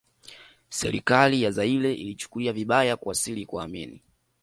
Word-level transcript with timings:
Serikali 0.69 1.43
ya 1.43 1.51
Zairea 1.51 1.91
ilichukulia 1.91 2.53
vibaya 2.53 2.97
kuwasili 2.97 3.45
kwa 3.45 3.63
Amin 3.63 3.99